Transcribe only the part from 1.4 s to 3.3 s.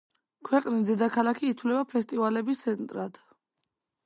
ითვლება ფესტივალების ცენტრად.